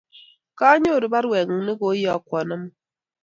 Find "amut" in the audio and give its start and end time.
2.55-2.73